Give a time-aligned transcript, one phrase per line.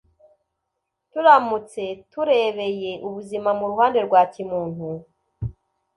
[1.11, 4.87] Turamutse turebeye ubuzima mu ruhande rwa kimuntu,